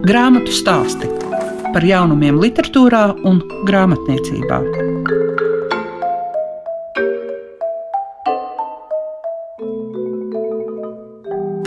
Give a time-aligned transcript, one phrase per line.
[0.00, 1.08] Grāmatu stāsti
[1.74, 4.60] par jaunumiem, literatūrā un grāmatniecībā.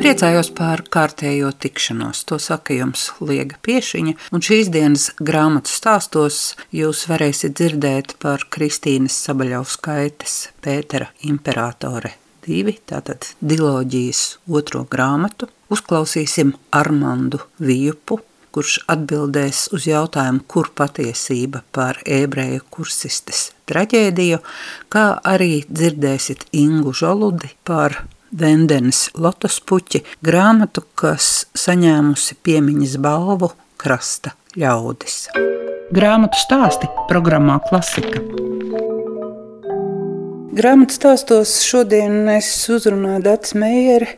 [0.02, 2.24] Priecājos par kārtējo tikšanos.
[2.26, 6.41] To saka jums Liega Piešiņa, un šīs dienas grāmatu stāstos
[6.73, 15.50] jūs varēsiet dzirdēt par Kristīnas Sabaļauskaites Pētera Imperatore divi, tātad diloģijas otro grāmatu.
[15.73, 18.20] Uzklausīsim Armandu Vījupu,
[18.54, 24.42] kurš atbildēs uz jautājumu, kur patiesība par ebreju kursistes traģēdiju,
[24.93, 35.28] kā arī dzirdēsiet Ingu Žoludi par Vendenes Lotospuķi grāmatu, kas saņēmusi piemiņas balvu Krasta ļaudis.
[35.94, 38.53] Grāmatu stāsti programmā Klasika.
[40.53, 44.11] Grāmatā stāstos šodien es uzrunāju Dārts Meijeri,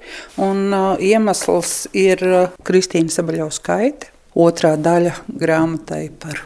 [0.44, 4.10] un uh, iemesls ir uh, Kristīna Sabaļauskaite.
[4.44, 6.42] Otrā daļa grāmatai par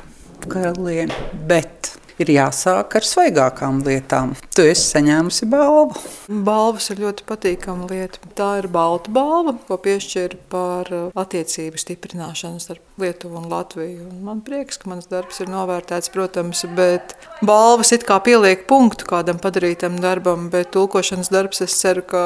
[0.45, 1.16] karalieni,
[1.50, 4.36] bet ir jāsāk ar svaigākām lietām.
[4.53, 5.97] Tu esi saņēmusi balvu.
[6.30, 8.22] Balvas ir ļoti patīkama lieta.
[8.38, 14.08] Tā ir balta balva, ko piešķir par attiecību stiprināšanu starp Lietuvu un Latviju.
[14.09, 19.08] Un man prieks, ka mans darbs ir novērtēts, protams, bet balvas it kā pieliek punktu
[19.09, 22.23] kādam padarītam darbam, bet tulkošanas darbs es ceru, ka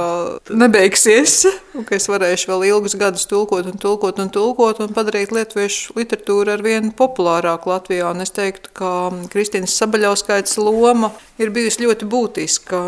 [0.50, 1.44] nebeigsies,
[1.78, 5.98] un ka es varēšu vēl ilgus gadus tulkot un tulkot un tulkot un padarīt lietuviešu
[6.00, 8.10] literatūru ar vienu populārāku Latvijā.
[8.14, 8.94] Un es teiktu, ka
[9.34, 12.82] Kristīnas Sabaļauskaits loma ir bijusi ļoti būtiska.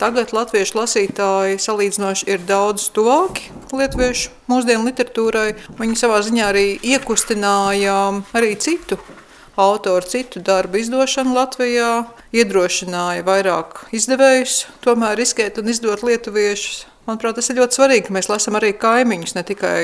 [0.00, 5.48] Tagad latviešu lasītāji salīdzinoši ir daudz tuvāki lietuviešu mūsdienu literatūrai.
[5.78, 7.96] Viņi savā ziņā arī iekustināja
[8.36, 8.98] arī citu
[9.58, 11.90] autoru, citu darbu izdošanu Latvijā,
[12.34, 16.86] iedrošināja vairāk izdevējus tomēr riskēt un izdot lietuviešus.
[17.08, 19.82] Manuprāt, tas ir ļoti svarīgi, ka mēs lasām arī kaimiņus, ne tikai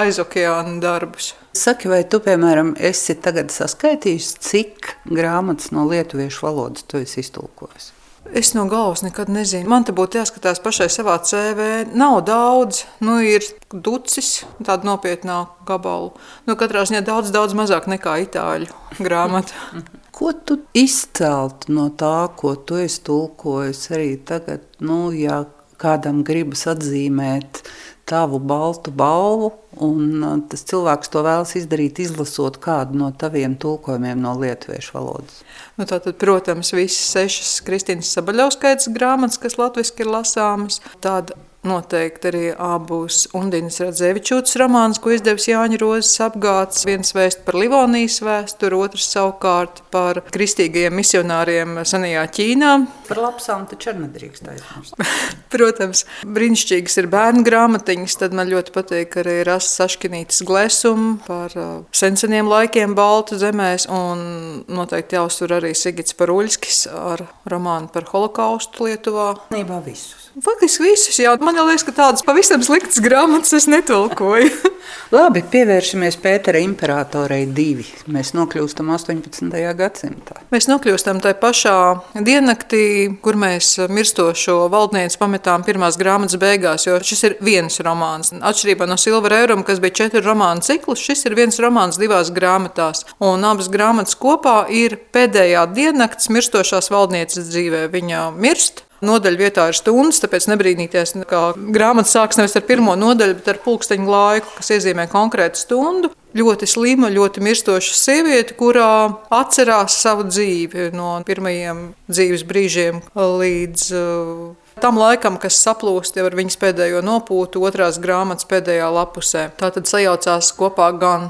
[0.00, 1.32] aizokeāna darbus.
[1.58, 7.90] Saki, vai tu, piemēram, esi tagad saskaitījis, cik grāmatas no lietuviešu valodas tu esi iztulkojis?
[8.34, 9.66] Es no galvas nekad nezinu.
[9.70, 11.64] Man te būtu jāskatās pašai savā CV.
[11.98, 13.42] Nav daudz, nu ir
[13.74, 16.12] ducis, tāda nopietnā gabala.
[16.46, 18.70] Nu, katrā ziņā daudz, daudz mazāk nekā itāļu
[19.06, 19.82] grāmata.
[20.14, 24.62] Ko tu izceltu no tā, ko tu esi tulkojis arī tagad?
[24.78, 25.42] Nu, ja
[25.80, 27.64] kādam gribas atzīmēt
[28.10, 29.52] tavu baltu balvu,
[29.86, 35.42] un uh, tas cilvēks to vēlas izdarīt, izlasot kādu no taviem tulkojumiem no lietuviešu valodas.
[35.78, 42.44] Nu, tātad, protams, visas sešas Kristīnas Sabaļauskaitas grāmatas, kas latviski ir lasāmas, tāda Noteikti arī
[42.56, 46.86] abus Undīnas Radzevičūtas romāns, ko izdevis Jāņa Rozes apgāds.
[46.88, 52.70] Viens vēst par Livonijas vēsturi, otrs savukārt par kristīgajiem misionāriem senajā Ķīnā.
[53.10, 54.96] Par lapsām taču arī nedrīkst aizmirst.
[55.52, 61.68] Protams, brīnišķīgas ir bērnu grāmatiņas, tad man ļoti patīk arī Rasa Saškinītas glesuma par uh,
[61.92, 69.34] senseniem laikiem Baltu zemēs, un noteikti jāuztur arī Sigits Paruļskis ar romānu par holokaustu Lietuvā.
[69.52, 70.19] Nībā visus.
[70.38, 71.32] Faktiski visus, jā.
[71.42, 74.50] Man liekas, ka tādas pavisam sliktas grāmatas es netulkoju.
[75.14, 77.82] Labi, pievēršamies Pētera imperatorei divi.
[78.14, 79.50] Mēs nokļūstam 18.
[79.78, 80.36] gadsimtā.
[80.54, 81.76] Mēs nokļūstam tajā pašā
[82.22, 82.82] diennaktī,
[83.24, 88.30] kur mēs mirstošo valdnieci pametām pirmās grāmatas beigās, jo šis ir viens romāns.
[88.38, 93.02] Atšķirībā no Silvera Euruma, kas bija četru romānu cikls, šis ir viens romāns divās grāmatās.
[93.18, 97.88] Un abas grāmatas kopā ir pēdējā diennakts mirstošās valdnieces dzīvē.
[97.90, 103.38] Viņa mirst, Nodaļa vietā ir stundas, tāpēc nebrīnīties, ka grāmata sākas nevis ar pirmo nodaļu,
[103.38, 106.12] bet ar pulksteņu laiku, kas iezīmē konkrētu stundu.
[106.36, 114.70] Ļoti slima, ļoti mirstoša sieviete, kurā atcerās savu dzīvi no pirmajiem dzīves brīžiem līdz uh,
[114.80, 119.48] tam laikam, kas saplūst jau ar viņas pēdējo nopūtu, otrās grāmatas pēdējā lapusē.
[119.60, 121.28] Tā tad sajaucās kopā gan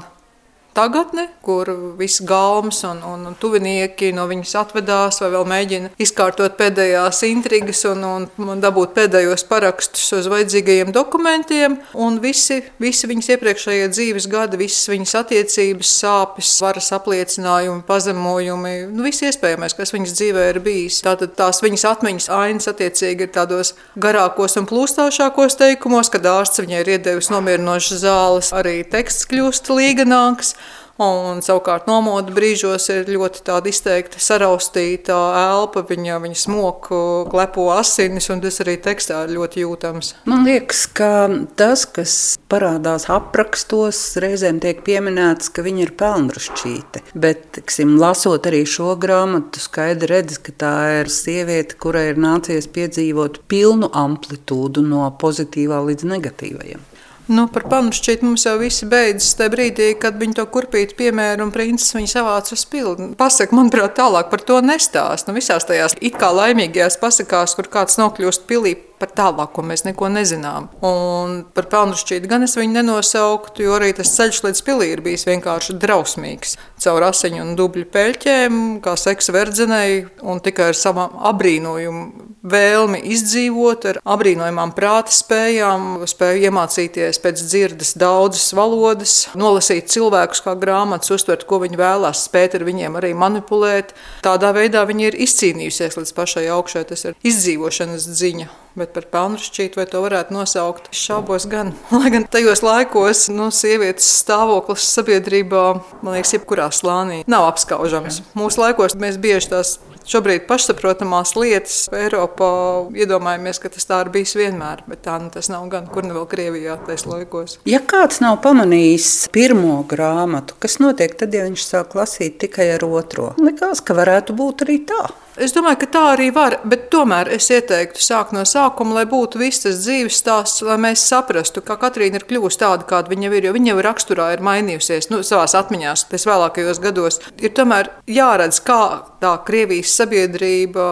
[0.77, 7.21] tagadne, kur viss galmas un, un tuvinieki no viņas atvedās vai vēl mēģina izkārtot pēdējās
[7.27, 8.05] intrigas un,
[8.39, 11.77] un dabūt pēdējos parakstus uz vajadzīgajiem dokumentiem.
[11.99, 19.05] Un visi, visi viņas iepriekšējie dzīves gadi, visas viņas attiecības, sāpes, varas apliecinājumi, pazemojumi, nu,
[19.07, 21.01] viss iespējamais, kas viņas dzīvē ir bijis.
[21.05, 26.83] Tātad tās viņas atmiņas ainas attiecīgi ir tādos garākos un plūstošākos teikumos, kad ārsts viņai
[26.83, 30.55] ir iedevis nomierinošas zāles, arī teksts kļūst līganāks.
[31.01, 36.99] Un, savukārt, nomoda brīžos ir ļoti izteikta saraustīta elpa, viņa, viņa smoka,
[37.31, 40.11] klepo asinis, un tas arī tekstā ir ļoti jūtams.
[40.29, 41.09] Man liekas, ka
[41.57, 42.13] tas, kas
[42.51, 47.03] parādās aprakstos, reizēm tiek pieminēts, ka viņa ir pelnrušķīte.
[47.17, 52.69] Bet, tiksim, lasot arī šo grāmatu, skaidri redz, ka tā ir sieviete, kurai ir nācies
[52.69, 56.90] piedzīvot pilnu amplitūdu no pozitīvā līdz negatīvajam.
[57.31, 61.45] Nu, par panu šķiet, mums jau viss beidzas tajā brīdī, kad viņi to kurpīti piemēra
[61.45, 63.13] un princis viņu savāca uz pildu.
[63.19, 65.29] Pasaka, manuprāt, tālāk par to nestāst.
[65.29, 70.09] Nu, visās tajās it kā laimīgajās pasakās, kur kāds nokļūst pilī par tālāko mēs neko
[70.13, 70.69] nezinām.
[70.85, 75.03] Un par pelnu šķītu gan es viņu nenosauktu, jo arī tas ceļš līdz pilī ir
[75.05, 76.57] bijis vienkārši drausmīgs.
[76.81, 83.85] Caur asiņu un dubļu peļķēm, kā seksa verdzenei, un tikai ar savu abrīnojumu vēlmi izdzīvot,
[83.91, 91.45] ar abrīnojamām prāta spējām, spēju iemācīties pēc dzirdes daudzas valodas, nolasīt cilvēkus kā grāmatas, uztvert,
[91.49, 93.93] ko viņi vēlās, spēt ar viņiem arī manipulēt.
[94.25, 96.85] Tādā veidā viņi ir izcīnījusies līdz pašai augšai.
[96.91, 98.49] Tas ir izdzīvošanas ziņa.
[98.77, 101.73] Bet par pelnrašķītu vai to varētu nosaukt, šaubos gan.
[101.95, 105.65] Lai gan tajos laikos nu, sievietes stāvoklis sabiedrībā,
[106.01, 108.21] man liekas, jebkurā slānī nav apskaužams.
[108.37, 109.75] Mūsu laikos mēs bieži tās
[110.07, 112.51] šobrīd pašsaprotamās lietas Eiropā
[112.97, 116.15] iedomājamies, ka tas tā ir bijis vienmēr, bet tā nu, tas nav gan kur nu
[116.17, 117.59] vēl Krievijā tais laikos.
[117.69, 122.87] Ja kāds nav pamanījis pirmo grāmatu, kas notiek tad, ja viņš sāk lasīt tikai ar
[122.87, 123.33] otro?
[123.41, 125.03] Likās, ka varētu būt arī tā.
[125.39, 129.39] Es domāju, ka tā arī var, bet tomēr es ieteiktu sākt no sākuma, lai būtu
[129.39, 133.47] viss tas dzīves stāsts, lai mēs saprastu, ka Katrīna ir kļuvusi tāda, kāda viņa ir.
[133.47, 137.21] Jo viņa jau raksturā ir mainījusies nu, savā atmiņā, pēc vēlākajos gados.
[137.39, 138.81] Ir tomēr jāredz, kā
[139.23, 140.83] tā Krievijas sabiedrība,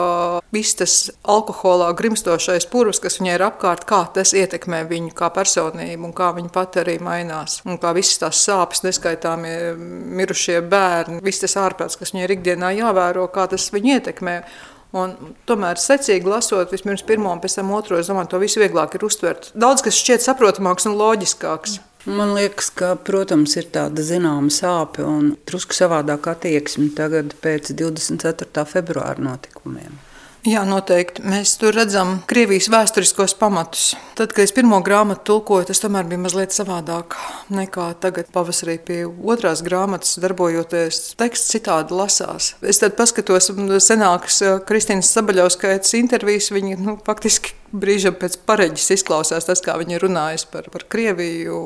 [0.56, 0.96] viss tas
[1.28, 6.32] alkoholā grimstošais purvs, kas viņai ir apkārt, kā tas ietekmē viņu kā personību un kā
[6.38, 7.60] viņa pati arī mainās.
[7.68, 9.76] Un kā visas tās sāpes, neskaitāmie
[10.16, 14.68] mirušie bērni, viss tas ārprāts, kas viņai ir ikdienā jāvēro, kā tas viņu ietekmē ietekmē.
[14.98, 15.12] Un
[15.46, 19.06] tomēr, secīgi lasot, vispirms pirmo un pēc tam otro, es domāju, to visu vieglāk ir
[19.06, 19.52] uztvert.
[19.54, 21.78] Daudz kas šķiet saprotamāks un loģiskāks.
[22.10, 28.66] Man liekas, ka, protams, ir tāda zināma sāpe un drusku savādāka attieksme tagad pēc 24.
[28.66, 30.09] februāra notikumiem.
[30.48, 31.24] Jā, noteikti.
[31.28, 33.90] Mēs tur redzam Krievijas vēsturiskos pamatus.
[34.16, 37.18] Tad, kad es pirmo grāmatu tulkoju, tas tomēr bija mazliet savādāk
[37.52, 38.30] nekā tagad.
[38.32, 42.54] Pavasarī pie otrās grāmatas darbojoties, teksts citādi lasās.
[42.64, 43.52] Es tad paskatos
[43.84, 46.54] senākas eh, Kristīnas Sabaļauskaitas intervijas.
[46.56, 51.60] Viņa nu, faktiski brīžam pēc pareģis izklausās tas, kā viņa runājas par, par Krieviju,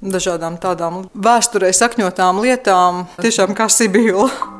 [0.00, 4.59] dažādām tādām vēsturē sakņotām lietām, tiešām kā Sibīla.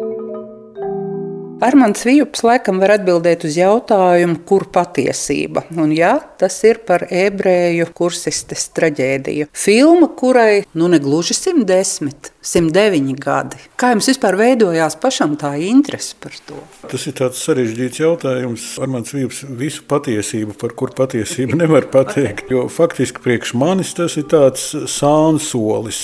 [1.61, 5.61] Armāns Vīps laikam var atbildēt uz jautājumu, kur patiesība.
[5.77, 9.51] Un jā, tas ir par ebreju kursistes traģēdiju.
[9.53, 13.61] Filma, kurai nu negluži 110, 109 gadi.
[13.77, 16.57] Kā jums vispār veidojās pašam tā interese par to?
[16.89, 18.65] Tas ir tāds sarežģīts jautājums.
[18.81, 22.49] Armāns Vīps visu patiesību, par kur patiesību nevar pateikt.
[22.49, 26.01] Jo faktiski priekš manis tas ir tāds sānsolis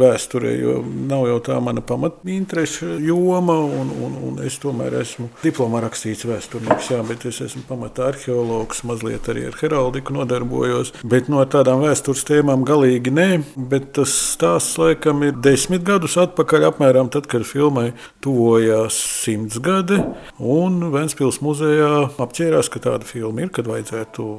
[0.00, 5.82] vēsturē, jo nav jau tā mana pamatinterese joma, un, un, un es tomēr esmu diplomā
[5.84, 11.42] rakstīts vēsturnieks, jā, bet es esmu pamatā arheologs, mazliet arī ar heraldiku nodarbojos, bet no
[11.48, 13.28] tādām vēstures tēmām galīgi nē,
[13.70, 17.90] bet tas stāsts laikam ir desmit gadus atpakaļ, apmēram tad, kad filmai
[18.24, 20.00] tuvojās simts gadi,
[20.38, 21.92] un Ventspils muzejā
[22.22, 24.30] apķērās, ka tāda filma ir, kad vajadzētu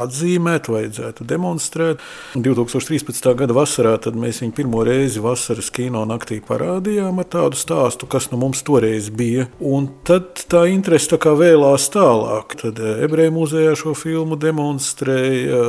[0.00, 2.02] atzīmēt, vajadzētu demonstrēt.
[2.34, 3.28] 2013.
[3.38, 8.40] gada vasarā mēs viņu pirmo reizi vasaras kino naktī parādījām ar tādu stāstu, kas nu
[8.40, 9.48] mums toreiz bija.
[9.60, 12.56] Un tad tā interese tā kā vēlās tālāk.
[12.62, 15.62] Tad eh, ebreju muzejā šo filmu demonstrēja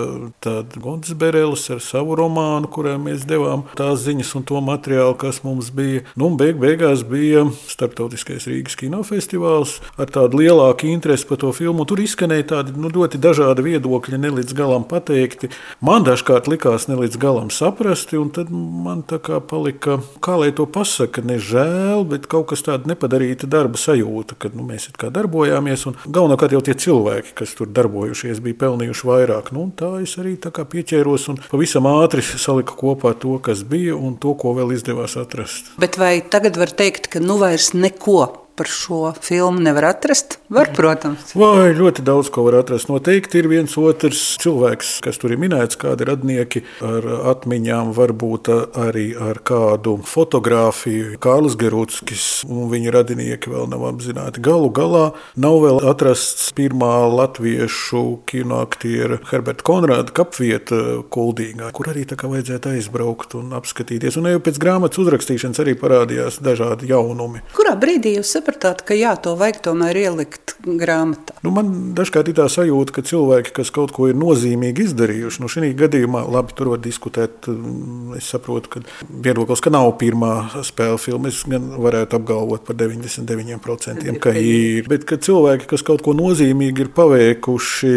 [0.83, 5.71] Gonts Berelis ar savu romānu, kurā mēs devām tās ziņas un to materiālu, kas mums
[5.75, 6.03] bija.
[6.19, 11.85] Nu, beig beigās bija Startautiskais Rīgas kinofestivāls ar tādu lielāku interesi par to filmu.
[11.89, 15.49] Tur izskanēja tādi nu, ļoti dažādi viedokļi viedokļi ne līdz galam pateikti.
[15.81, 20.51] Man dažkārt likās ne līdz galam saprasti, un tad man tā kā palika, kā lai
[20.51, 25.09] to pasaka, ne žēl, bet kaut kas tāds nepadarīta darba sajūta, kad nu, mēs kā
[25.09, 29.51] darbojāmies, galvenokārt jau tie cilvēki, kas tur darbojušies, bija pelnījuši vairāk.
[29.53, 33.95] Nu, tā es arī tā kā pieķēros un pavisam ātri saliku kopā to, kas bija,
[33.95, 35.73] un to, ko vēl izdevās atrast.
[35.79, 40.37] Bet vai tagad var teikt, ka nu vairs neko par šo filmu nevar atrast?
[40.53, 41.33] Var, protams.
[41.37, 42.89] Vai ļoti daudz ko var atrast.
[42.91, 49.07] Noteikti ir viens otrs cilvēks, kas tur ir minēts, kādi radnieki ar atmiņām, varbūt arī
[49.17, 51.17] ar kādu fotografiju.
[51.23, 54.43] Kārlis Gerutskis un viņa radinieki vēl nav apzināti.
[54.45, 55.05] Galu galā
[55.39, 60.81] nav vēl atrasts pirmā latviešu kinoaktiera Herberta Konrāda kapvieta
[61.13, 64.19] Kuldīgā, kur arī tā kā vajadzētu aizbraukt un apskatīties.
[64.21, 67.41] Un jau pēc grāmatas uzrakstīšanas arī parādījās dažādi jaunumi.
[67.57, 71.35] Kurā brīdī jūs sapratāt, ka jā, to vajag tomēr ielikt grāmatā?
[71.43, 75.49] Nu, man dažkārt ir tā sajūta, ka cilvēki, kas kaut ko ir nozīmīgi izdarījuši, nu,
[75.51, 77.47] šī gadījumā labi tur var diskutēt.
[77.47, 82.77] Mm, es saprotu, ka viedoklis, ka nav pirmā spēle filma, es gan varētu apgalvot par
[82.79, 84.87] 99%, ka ir.
[84.91, 87.93] Bet ka cilvēki, kas kaut ko nozīmīgi ir paveikuši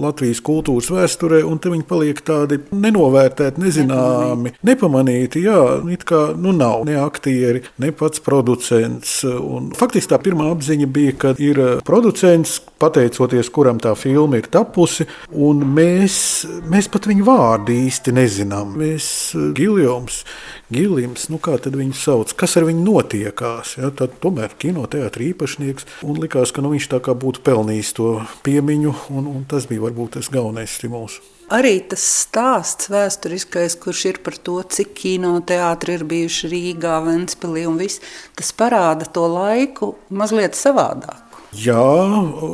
[0.00, 5.60] Latvijas kultūras vēsturē, un viņi paliek tādi nenovērtēti, nezināmi, nepamanīti, jā,
[5.92, 9.20] it kā nu, nav ne aktieri, ne pats producents.
[9.24, 15.08] Un faktiski tā pirmā apziņa bija, ka ir producents, pateicoties kuram tā filma ir tapusi,
[15.34, 18.76] un mēs, mēs pat viņu vārdu īsti nezinām.
[18.78, 19.08] Mēs
[19.56, 20.22] Giljons,
[20.70, 23.74] Giljams, nu kā tad viņu sauc, kas ar viņu notiekās.
[23.80, 23.90] Ja?
[23.90, 28.14] Tad tomēr kinoteātris īpašnieks, un likās, ka nu, viņš tā kā būtu pelnījis to
[28.46, 31.18] piemiņu, un, un tas bija varbūt tas galvenais stimuls.
[31.50, 37.80] Arī tas stāsts vēsturiskais, kurš ir par to, cik kinoteātri ir bijuši Rīgā, Ventspilī un
[37.80, 37.98] viss,
[38.38, 41.26] tas parāda to laiku mazliet savādāk.
[41.58, 41.82] Jā,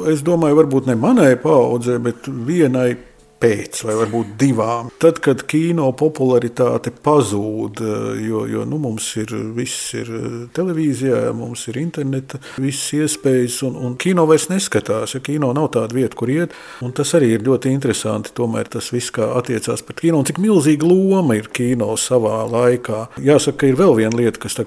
[0.09, 2.95] es domāju, varbūt ne manai paudzei, bet vienai
[3.41, 4.91] pēc, vai varbūt divām.
[5.03, 7.83] Tad, kad kino popularitāte pazūd,
[8.25, 10.11] jo, jo nu, mums ir viss ir
[10.57, 15.17] televīzijā, mums ir interneta, visas iespējas, un, un kino vairs neskatās.
[15.17, 18.35] Ja kino nav tāda vieta, kur iet, un tas arī ir ļoti interesanti.
[18.37, 23.07] Tomēr tas viss kā attiecās pret kino, un cik milzīga loma ir kino savā laikā.
[23.25, 24.59] Jāsaka, ka ir vēl viena lieta, kas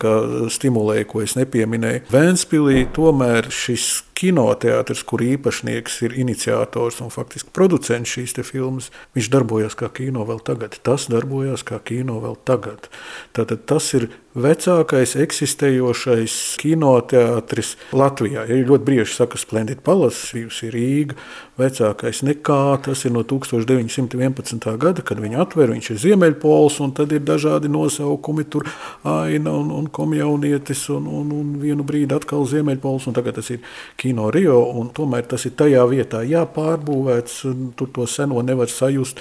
[0.55, 2.05] stimulē, ko es nepieminēju.
[2.13, 9.77] Vēnspilī tomēr šis kinoteātris, kur īpašnieks ir iniciators un faktiski producents šīs filmas, viņš darbojas
[9.79, 10.75] kā kino vēl tagad.
[10.83, 12.89] Tas darbojas kā kino vēl tagad.
[13.35, 14.09] Tātad tas ir
[14.43, 18.45] vecākais eksistējošais kinoteātris Latvijā.
[18.49, 21.17] Ja ļoti bieži saka, Splendid Palace, bijusi Rīga,
[21.59, 24.69] vecākais nekā, tas ir no 1911.
[24.79, 28.69] gada, kad viņi atver, viņš ir Ziemeļpols, un tad ir dažādi nosaukumi, tur
[29.03, 33.63] Aina un, un Komjaunietis, un, un, un vienu brīdi atkal Ziemeļpols, un tagad tas ir
[33.99, 37.41] Kino Rio, un tomēr tas ir tajā vietā jāpārbūvēts,
[37.79, 39.19] tur to seno nevar sajust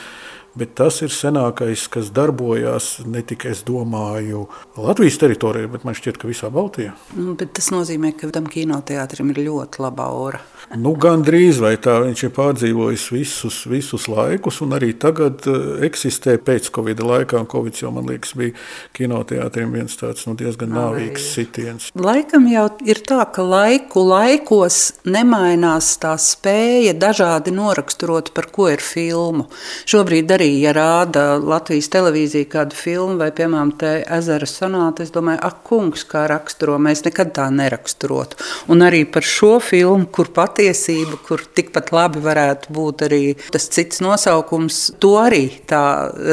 [0.59, 4.47] bet tas ir senākais, kas darbojās ne tikai, domāju,
[4.79, 6.95] Latvijas teritorijā, bet man šķiet, ka visā Baltijā.
[7.17, 10.43] Nu, tas nozīmē, ka tam kinoteātrim ir ļoti laba aura.
[10.77, 15.79] Nu, Gan drīz vai tā viņš ir pārdzīvojis visus, visus laikus, un arī tagad uh,
[15.87, 17.41] eksistē pēc Covid laikā.
[17.49, 18.53] Covid jau, man liekas, bija
[18.99, 21.89] kinoteātriem viens tāds nu, diezgan nāvīgs sitiens.
[21.97, 28.85] Laikam jau ir tā, ka laiku laikos nemainās tā spēja dažādi noraksturot, par ko ir
[28.85, 29.49] filmu.
[29.89, 35.41] Šobrīd arī, ja rāda Latvijas televīzija kādu filmu vai, piemēram, te ezera sonāta, es domāju,
[35.49, 38.41] ak, kungs, kā raksturo, mēs nekad tā neraksturotu.
[38.73, 43.69] Un arī par šo filmu, kur pat patiesība, kur tikpat labi varētu būt arī tas
[43.71, 45.83] cits nosaukums, to arī tā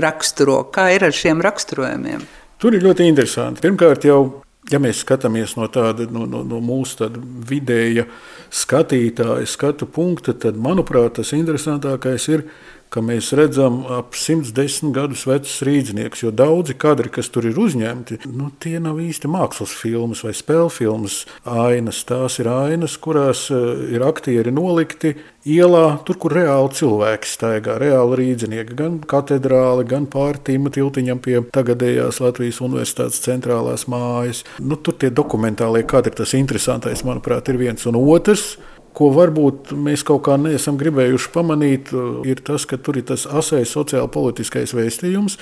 [0.04, 0.64] raksturo.
[0.74, 2.26] Kā ir ar šiem raksturojumiem?
[2.62, 3.64] Tur ir ļoti interesanti.
[3.66, 4.42] Pirmkārt, jau
[4.74, 7.06] Ja mēs skatāmies no tāda no, no, no mūsu
[7.46, 8.08] vidēja
[8.50, 12.48] skatītāja skatu punkta, tad, manuprāt, tas interesantākais ir
[12.94, 18.22] ka mēs redzam ap 110 gadus vecus rīzniekus, jo daudzi kadri, kas tur ir uzņemti,
[18.32, 22.04] nu, tie nav īsti mākslas filmas vai spēļu filmas ainas.
[22.08, 23.66] Tās ir ainas, kurās eh,
[23.96, 25.16] ir aktieri nolikti
[25.46, 32.22] ielā, tur, kur reāli cilvēki staigā, reāli rīznieki, gan katedrāli, gan pārtīma tiltiņam pie tagadējās
[32.24, 34.44] Latvijas Universitātes centrālās mājas.
[34.60, 38.56] Nu, tur tie dokumentālie kadri, tas interesantais, manuprāt, ir viens un otrs
[38.96, 41.94] ko varbūt mēs kaut kā neesam gribējuši pamanīt,
[42.28, 45.40] ir tas, ka tur ir tas asais sociāli politiskais vēstījums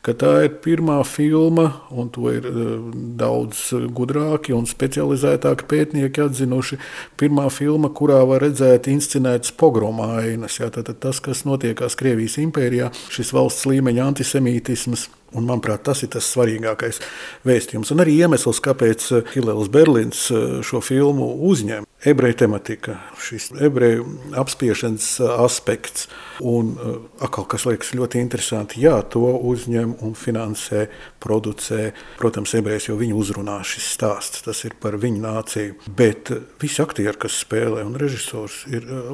[0.00, 2.78] tā ir pirmā filma, un to ir uh,
[3.20, 6.78] daudz gudrāki un specializētāki pētnieki atzinuši.
[7.20, 12.90] Pirmā filma, kurā var redzēt inscenētas pogroma ainas, jā, tad tas, kas notiekās Krievijas impērijā,
[13.12, 15.08] šis valsts līmeņa antisemītisms.
[15.30, 16.98] Un, manuprāt, tas ir tas svarīgākais
[17.46, 17.92] vēstījums.
[17.94, 21.89] Un arī iemesls, kāpēc Hilēls Berlīns uh, šo filmu uzņem.
[22.04, 24.06] Ebreju tematika, šis ebreju
[24.40, 26.06] apspiešanas aspekts.
[26.40, 30.86] Un uh, atkal, kas liekas ļoti interesanti, jā, to uzņem un finansē,
[31.20, 31.90] producē.
[32.16, 35.76] Protams, ebrejs jau viņu uzrunā šis stāsts, tas ir par viņu nāciju.
[36.00, 39.12] Bet uh, visi aktieri, kas spēlē un režisors, ir uh,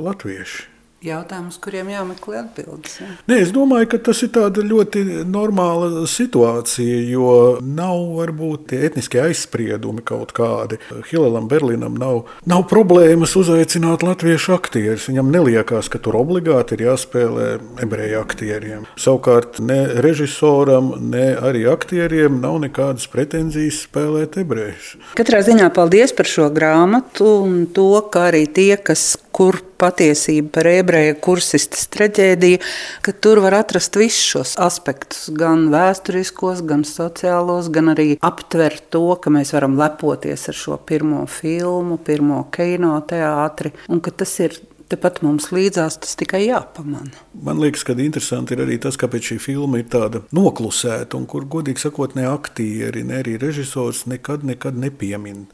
[1.07, 3.01] latvieši jautājumus, kuriem jāmeklē atbildes.
[3.01, 3.09] Ja?
[3.29, 4.31] Nē, es domāju, ka tas ir
[4.67, 10.79] ļoti normāla situācija, jo nav varbūt tie etniskie aizspriedumi kaut kādi.
[11.11, 15.09] Hilelam Berlīnam nav, nav problēmas uzaicināt latviešu aktierus.
[15.09, 18.87] Viņam neliekās, ka tur obligāti ir jāspēlē ebreju aktieriem.
[18.97, 24.97] Savukārt ne režisoram, ne arī aktieriem nav nekādas pretenzijas spēlēt ebrejus.
[25.17, 30.69] Katrā ziņā paldies par šo grāmatu un to, ka arī tie, kas kur patiesība par
[30.71, 32.61] ebreju kursistas traģēdiju,
[33.05, 39.05] ka tur var atrast visus šos aspektus, gan vēsturiskos, gan sociālos, gan arī aptvert to,
[39.21, 44.57] ka mēs varam lepoties ar šo pirmo filmu, pirmo kinoteātri, un ka tas ir
[44.91, 47.11] tepat mums līdzās tas tikai jāpamana.
[47.47, 51.47] Man liekas, ka interesanti ir arī tas, kāpēc šī filma ir tāda noklusēta un kur,
[51.51, 55.47] godīgi sakot, ne aktieri, ne arī režisors nekad, nekad nepiemin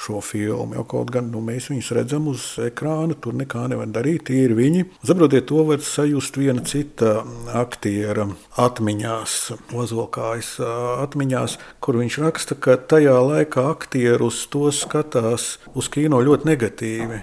[0.00, 0.74] šo filmu.
[0.78, 4.26] Jo kaut gan nu, mēs viņus redzam uz ekrāna, tur nekā nevar darīt.
[4.30, 4.86] Tie ir viņi.
[5.06, 7.20] Saprotiet, to var sajust viena cita
[7.60, 8.28] aktiera
[8.60, 9.36] atmiņās,
[9.76, 10.56] Ozolkājas
[11.04, 17.20] atmiņās, kur viņš raksta, ka tajā laikā aktierus to skatās uz kino ļoti negatīvi.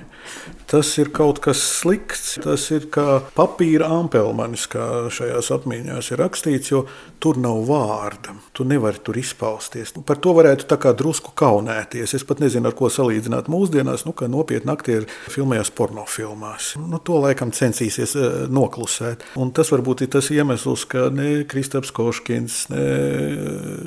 [0.68, 2.36] Tas ir kaut kas slikts.
[2.44, 6.82] Tas ir kā papīra ampelmanis, kā šajās apziņās ir rakstīts, jo
[7.24, 8.36] tur nav vārda.
[8.52, 9.94] Tu nevari tur izpausties.
[10.08, 10.68] Par to varētu
[11.00, 12.18] drusku kaunēties.
[12.18, 16.74] Es pat nezinu, ar ko salīdzināt mūsdienās, nu, ka nopietni aktieri filmējās pornofilmās.
[16.80, 19.26] Nu, to laikam censīsies uh, noklusēt.
[19.40, 22.86] Un tas varbūt ir tas iemesls, ka ne Kristaps Koškins, ne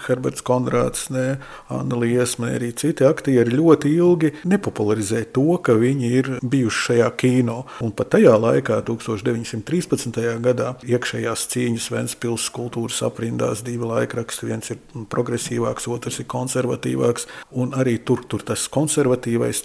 [0.07, 1.39] Herberts Konrāds, ne
[1.73, 7.11] Anna Liesma, ne arī citi aktieri ļoti ilgi nepopularizē to, ka viņi ir bijuši šajā
[7.21, 7.65] kino.
[7.85, 10.21] Un pat tajā laikā, 1913.
[10.45, 14.49] gadā, iekšējās cīņas Vēncpils kultūras aprindās divi laikraksti.
[14.51, 14.81] Viens ir
[15.13, 17.29] progresīvāks, otrs ir konservatīvāks.
[17.61, 19.63] Un arī tur, tur tas konservatīvais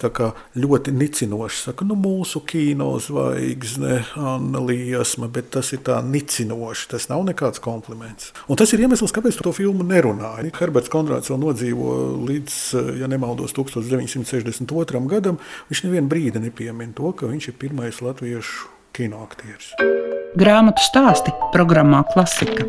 [0.56, 6.88] ļoti nicinoši saka, nu mūsu kino zvaigzne, Anna Liesma, bet tas ir tā nicinoši.
[6.92, 8.32] Tas nav nekāds kompliments.
[8.48, 10.50] Un tas ir iemesls, kāpēc to filmu nerunāja.
[10.58, 11.96] Herberts Konrāds vēl nodzīvo
[12.28, 12.58] līdz,
[13.00, 15.04] ja nemaldos, 1962.
[15.10, 15.40] gadam.
[15.70, 19.74] Viņš nevienu brīdi nepiemin to, ka viņš ir pirmais latviešu kinoaktieris.
[20.36, 22.64] Grāmatu stāsti programmā Klasika.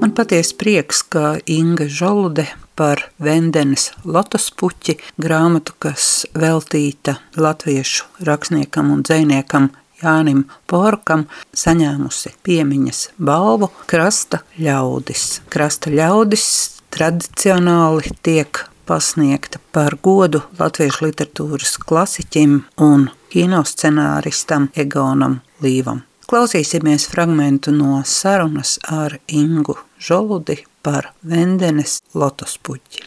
[0.00, 8.94] Man patiesi prieks, ka Inga Žolude par Vendenes lotus puķi grāmatu, kas veltīta latviešu rakstniekam
[8.94, 9.68] un dzēniekam
[10.00, 15.42] Jānim Porkam, saņēmusi piemiņas balvu Krasta ļaudis.
[15.52, 16.46] Krasta ļaudis
[16.96, 22.56] tradicionāli tiek pasniegta par godu latviešu literatūras klasiķim
[22.88, 26.06] un kinoscenāristam Egonam Līvam.
[26.30, 33.04] Klausīsimies fragmentu no sarunas ar Ingu Žoludi par Vendenes lotospuķi.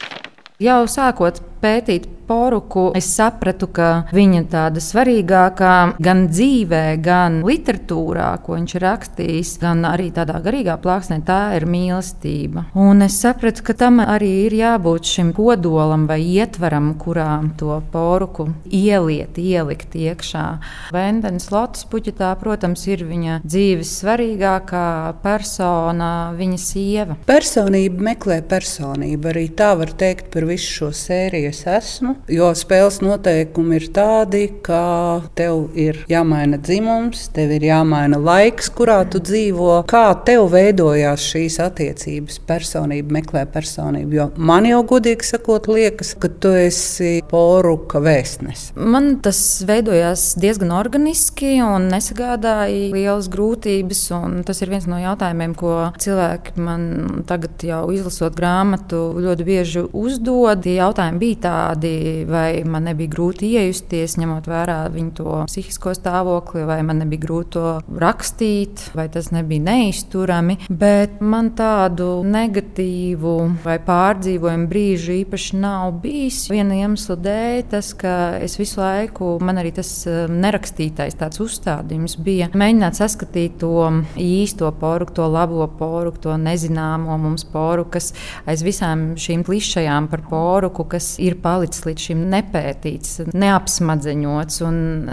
[0.62, 8.56] Jau sākot pētīt poruku, es sapratu, ka viņa tāda svarīgākā gan dzīvē, gan literatūrā, ko
[8.56, 12.66] viņš ir rakstījis, gan arī tādā garīgā plāksnē, tā ir mīlestība.
[12.80, 18.48] Un es sapratu, ka tam arī ir jābūt šim kodolam vai ietvaram, kurā to poruku
[18.72, 20.46] ieliet, ielikt iekšā.
[20.94, 24.86] Vendens Lotus puķetā, protams, ir viņa dzīves svarīgākā
[25.24, 27.18] persona, viņa sieva.
[27.28, 32.16] Personība meklē personību, arī tā var teikt par visu šo sēriju es esmu.
[32.30, 39.00] Jo spēles noteikumi ir tādi, ka tev ir jāmaina dzimums, tev ir jāmaina laiks, kurā
[39.10, 39.84] tu dzīvo.
[39.90, 42.40] Kā tev veidojās šīs attiecības?
[42.48, 44.18] Personība meklē personību.
[44.18, 48.72] Jo man jau godīgi sakot, liekas, ka tu esi poruka vēstnes.
[48.74, 54.04] Man tas veidojās diezgan organiski un nesagādāja lielas grūtības.
[54.48, 56.88] Tas ir viens no jautājumiem, ko cilvēki man
[57.28, 60.64] tagad jau izlasot grāmatu ļoti bieži uzdod.
[60.64, 66.80] Jautājumi bija tādi, vai man nebija grūti iejusties, ņemot vērā viņu to psihisko stāvokli, vai
[66.86, 67.66] man nebija grūti to
[68.00, 70.58] rakstīt, vai tas nebija neizturami.
[70.68, 76.44] Bet man tādu negatīvu vai pārdzīvojumu brīžu īpaši nav bijis.
[76.52, 82.16] Viena iemesla dēļ, tas, ka es visu laiku, man arī tas eh, nerakstītais tāds uzstādījums
[82.24, 83.74] bija mēģināt saskatīt to
[84.20, 88.12] īsto poru, to labo poru, to nezināmo mums poru, kas
[88.48, 94.60] aiz visām šīm klišajām par poruku, kas ir palicis līdz šim nepētīts, neapsmadzeņots.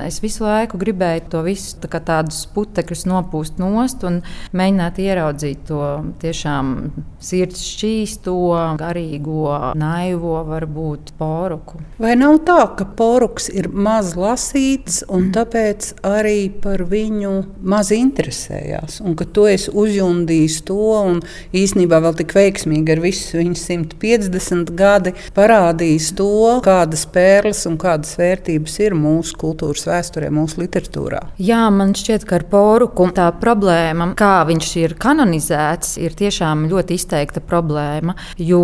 [0.06, 4.22] Es visu laiku gribēju to visu tā tādus putekļus nopūst nost un
[4.58, 5.82] mēģināt ieraudzīt to
[6.22, 6.74] tiešām
[7.22, 8.36] sirds šķīsto,
[8.82, 11.82] garīgo, naivo, varbūt poruku.
[12.02, 19.00] Vai nav tā, ka poruks ir maz lasīts un tāpēc arī par viņu maz interesējās?
[19.06, 21.22] Un ka tu esi uzjundījis to un
[21.56, 26.30] īsnībā vēl tik veiksmīgi ar visu viņu 150 gadi parādījis to,
[26.66, 31.22] kādas pērles un kādas vērtības ir mūsu kultūras vēsturē, mūsu literatūrā.
[31.42, 36.98] Jā, man šķiet, ka ar poruku tā problēma, kā viņš ir kanonizēts, ir tiešām ļoti
[37.00, 38.16] izteikta problēma.
[38.42, 38.62] Jo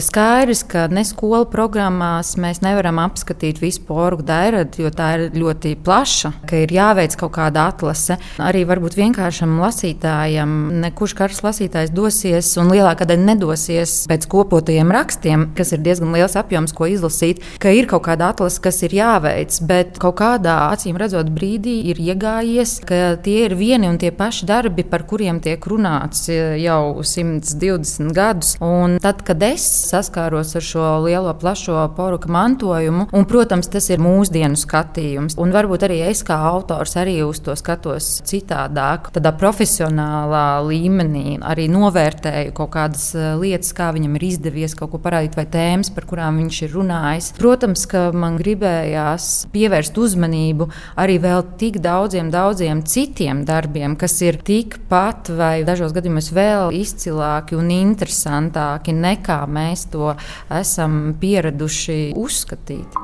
[0.00, 5.74] skaidrs, ka ne skolu programmās mēs nevaram apskatīt visu poruku dairadu, jo tā ir ļoti
[5.84, 8.18] plaša, ka ir jāveic kaut kāda atlase.
[8.42, 15.48] Arī varbūt vienkāršam lasītājam, nekurš karas lasītājs dosies un lielākā daļa nedosies pēc kopotajiem rakstiem,
[15.58, 19.58] kas ir diezgan liels apjoms ko izlasīt, ka ir kaut kāda atlase, kas ir jāveic,
[19.68, 24.46] bet kaut kādā acīm redzot brīdī ir iegājies, ka tie ir vieni un tie paši
[24.48, 28.54] darbi, par kuriem tiek runāts jau 120 gadus.
[28.64, 34.02] Un tad, kad es saskāros ar šo lielo, plašo poruka mantojumu, un, protams, tas ir
[34.02, 40.46] mūsdienu skatījums, un varbūt arī es kā autors arī uz to skatos citādāk, tādā profesionālā
[40.66, 45.46] līmenī, arī novērtēju kaut kādas eh, lietas, kā viņam ir izdevies kaut ko parādīt, vai
[45.50, 47.32] tēmas, par kurām viņš ir runājis.
[47.38, 50.68] Protams, ka man gribējās pievērst uzmanību
[51.00, 57.58] arī vēl tik daudziem, daudziem citiem darbiem, kas ir tikpat vai dažos gadījumos vēl izcilāki
[57.58, 60.14] un interesantāki nekā mēs to
[60.52, 62.98] esam pieraduši uzskatīt.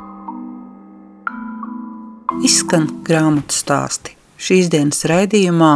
[2.44, 4.16] Izskan grāmatu stāsti.
[4.44, 5.70] Šīs dienas raidījumā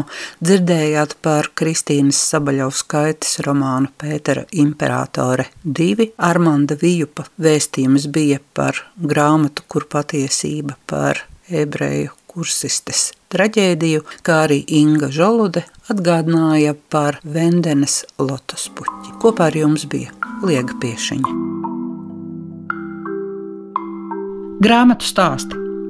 [0.44, 6.10] dzirdējāt par Kristīnas Sabaļovskaitas romānu Pētera Imperatore 2.
[6.28, 15.08] Armanda Vijupa vēstījums bija par grāmatu, kur patiesība par ebreju kursistes traģēdiju, kā arī Inga
[15.16, 19.14] Žolude atgādināja par Vendenes lotospuķi.
[19.22, 20.12] Kopā ar jums bija
[20.44, 21.32] Liega Piešiņa.
[24.60, 25.67] Grāmatu stāsti